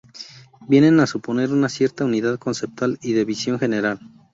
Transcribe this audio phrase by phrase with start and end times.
[0.67, 3.99] Vienen a suponer una cierta unidad conceptual y de visión general.